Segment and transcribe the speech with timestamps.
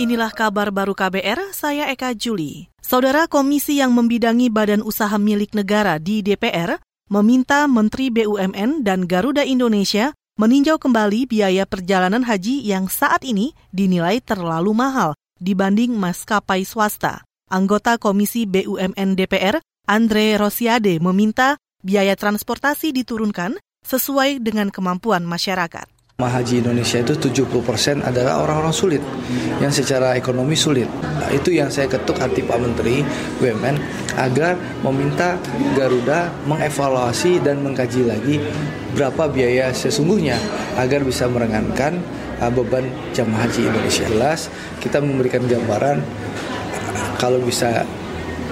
[0.00, 2.72] Inilah kabar baru KBR, saya Eka Juli.
[2.80, 6.80] Saudara Komisi yang membidangi Badan Usaha Milik Negara di DPR
[7.12, 14.24] meminta Menteri BUMN dan Garuda Indonesia meninjau kembali biaya perjalanan haji yang saat ini dinilai
[14.24, 17.20] terlalu mahal dibanding maskapai swasta.
[17.52, 25.99] Anggota Komisi BUMN DPR, Andre Rosiade, meminta biaya transportasi diturunkan sesuai dengan kemampuan masyarakat.
[26.28, 29.00] Haji Indonesia itu 70% adalah orang-orang sulit
[29.62, 30.90] yang secara ekonomi sulit.
[31.00, 33.00] Nah, itu yang saya ketuk hati Pak Menteri
[33.40, 33.76] BUMN
[34.18, 35.40] agar meminta
[35.72, 38.36] Garuda mengevaluasi dan mengkaji lagi
[38.92, 40.36] berapa biaya sesungguhnya
[40.76, 42.02] agar bisa meringankan
[42.42, 42.84] uh, beban
[43.16, 44.04] jamaah haji Indonesia.
[44.10, 44.52] Jelas
[44.82, 46.02] kita memberikan gambaran
[47.16, 47.86] kalau bisa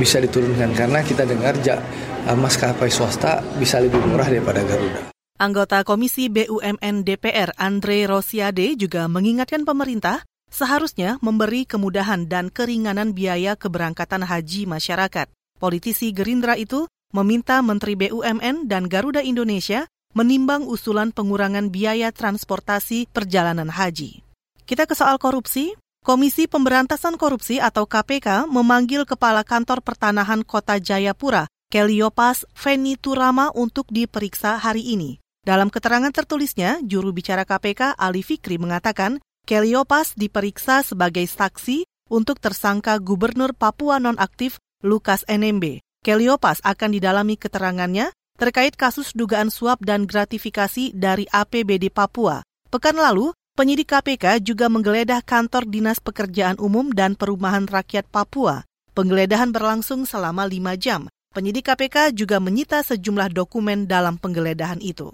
[0.00, 5.21] bisa diturunkan karena kita dengar uh, maskapai swasta bisa lebih murah daripada Garuda.
[5.42, 10.22] Anggota Komisi BUMN DPR Andre Rosiade juga mengingatkan pemerintah
[10.52, 15.26] seharusnya memberi kemudahan dan keringanan biaya keberangkatan haji masyarakat.
[15.58, 23.72] Politisi Gerindra itu meminta Menteri BUMN dan Garuda Indonesia menimbang usulan pengurangan biaya transportasi perjalanan
[23.72, 24.20] haji.
[24.68, 25.72] Kita ke soal korupsi.
[26.02, 33.86] Komisi Pemberantasan Korupsi atau KPK memanggil Kepala Kantor Pertanahan Kota Jayapura, Keliopas Feni Turama untuk
[33.86, 35.21] diperiksa hari ini.
[35.42, 43.02] Dalam keterangan tertulisnya, juru bicara KPK Ali Fikri mengatakan Keliopas diperiksa sebagai saksi untuk tersangka
[43.02, 45.82] Gubernur Papua nonaktif Lukas NMB.
[46.06, 52.46] Keliopas akan didalami keterangannya terkait kasus dugaan suap dan gratifikasi dari APBD Papua.
[52.70, 58.62] Pekan lalu, penyidik KPK juga menggeledah kantor Dinas Pekerjaan Umum dan Perumahan Rakyat Papua.
[58.94, 61.10] Penggeledahan berlangsung selama lima jam.
[61.34, 65.10] Penyidik KPK juga menyita sejumlah dokumen dalam penggeledahan itu.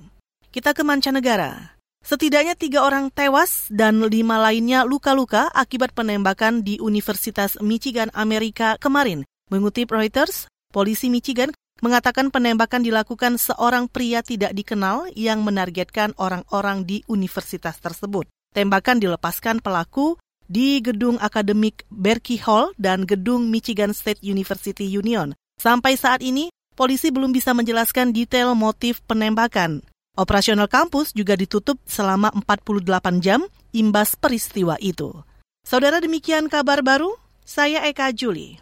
[0.49, 1.77] Kita ke mancanegara.
[2.01, 9.29] Setidaknya tiga orang tewas dan lima lainnya luka-luka akibat penembakan di Universitas Michigan, Amerika kemarin.
[9.53, 11.53] Mengutip Reuters, polisi Michigan
[11.85, 18.25] mengatakan penembakan dilakukan seorang pria tidak dikenal yang menargetkan orang-orang di universitas tersebut.
[18.57, 20.17] Tembakan dilepaskan pelaku
[20.49, 25.37] di gedung akademik Berkeley Hall dan gedung Michigan State University Union.
[25.61, 29.85] Sampai saat ini, polisi belum bisa menjelaskan detail motif penembakan.
[30.19, 35.15] Operasional kampus juga ditutup selama 48 jam imbas peristiwa itu.
[35.63, 37.15] Saudara demikian kabar baru,
[37.45, 38.57] saya Eka Juli.